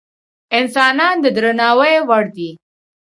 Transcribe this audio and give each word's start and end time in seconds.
انسانان 0.57 1.15
د 1.23 1.25
درناوي 1.35 1.95
وړ 2.07 2.25
دي. 2.35 2.49